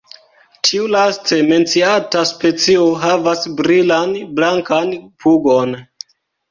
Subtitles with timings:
[0.67, 5.81] Tiu laste menciata specio havas brilan blankan pugon.